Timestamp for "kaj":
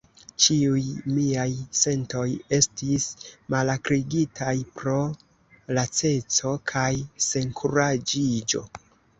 6.73-6.91